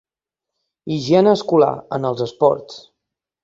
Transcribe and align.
Higiene 0.95 1.31
escolar, 1.39 1.71
en 1.99 2.11
els 2.13 2.27
esports. 2.29 2.85